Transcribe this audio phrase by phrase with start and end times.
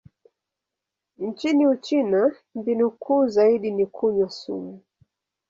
[1.17, 4.81] Nchini Uchina, mbinu kuu zaidi ni kunywa sumu.